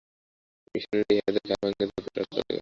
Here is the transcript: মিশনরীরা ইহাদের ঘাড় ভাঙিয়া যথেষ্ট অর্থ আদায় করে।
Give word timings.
মিশনরীরা 0.75 1.13
ইহাদের 1.15 1.43
ঘাড় 1.49 1.59
ভাঙিয়া 1.63 1.85
যথেষ্ট 1.89 2.07
অর্থ 2.13 2.33
আদায় 2.33 2.43
করে। 2.43 2.59